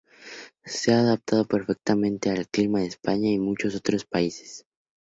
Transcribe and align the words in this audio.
Se 0.65 0.91
ha 0.93 1.01
adaptado 1.01 1.45
perfectamente 1.45 2.31
al 2.31 2.47
clima 2.47 2.79
de 2.79 2.87
España, 2.87 3.29
y 3.29 3.37
muchos 3.37 3.75
otros 3.75 4.03
países. 4.03 4.65